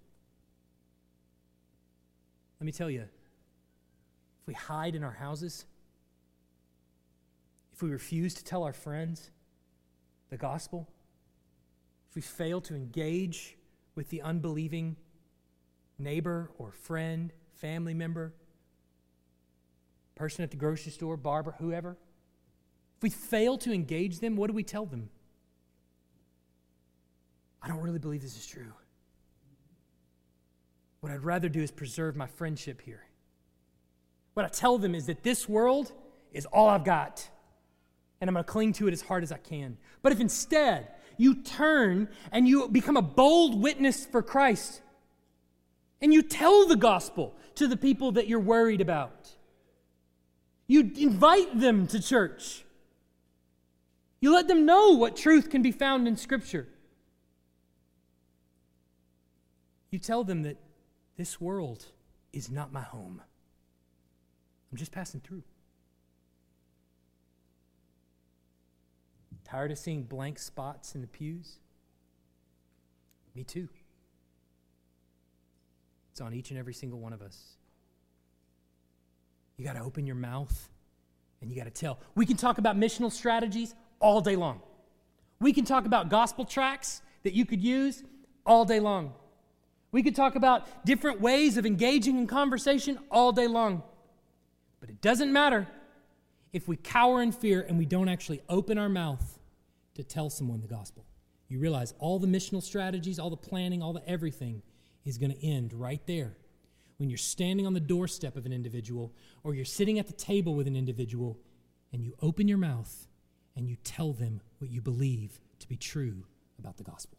[2.61, 5.65] Let me tell you if we hide in our houses,
[7.73, 9.31] if we refuse to tell our friends
[10.31, 10.89] the gospel,
[12.11, 13.57] if we fail to engage
[13.95, 14.97] with the unbelieving
[15.99, 18.35] neighbor or friend, family member,
[20.15, 21.97] person at the grocery store, barber, whoever,
[22.97, 25.11] if we fail to engage them, what do we tell them?
[27.63, 28.73] I don't really believe this is true.
[31.01, 33.05] What I'd rather do is preserve my friendship here.
[34.35, 35.93] What I tell them is that this world
[36.33, 37.29] is all I've got,
[38.21, 39.77] and I'm going to cling to it as hard as I can.
[40.01, 44.81] But if instead you turn and you become a bold witness for Christ,
[46.01, 49.31] and you tell the gospel to the people that you're worried about,
[50.67, 52.65] you invite them to church.
[54.21, 56.69] You let them know what truth can be found in Scripture.
[59.93, 60.57] You tell them that
[61.17, 61.85] this world
[62.33, 63.21] is not my home.
[64.71, 65.43] I'm just passing through.
[69.45, 71.59] Tired of seeing blank spots in the pews?
[73.37, 73.69] Me too.
[76.11, 77.57] It's on each and every single one of us.
[79.59, 80.71] You got to open your mouth
[81.43, 82.01] and you got to tell.
[82.15, 84.63] We can talk about missional strategies all day long.
[85.39, 88.03] We can talk about gospel tracks that you could use
[88.47, 89.13] all day long.
[89.93, 93.83] We could talk about different ways of engaging in conversation all day long.
[94.81, 95.69] But it doesn't matter
[96.53, 99.39] if we cower in fear and we don't actually open our mouth
[99.95, 101.05] to tell someone the gospel.
[101.49, 104.63] You realize all the missional strategies, all the planning, all the everything
[105.05, 106.37] is going to end right there.
[106.97, 109.13] When you're standing on the doorstep of an individual
[109.45, 111.39] or you're sitting at the table with an individual
[111.93, 113.07] and you open your mouth
[113.55, 116.25] and you tell them what you believe to be true
[116.59, 117.19] about the gospel.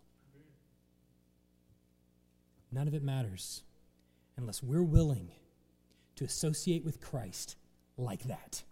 [2.74, 3.61] None of it matters
[4.36, 5.30] unless we're willing
[6.15, 7.55] to associate with Christ
[7.97, 8.63] like that.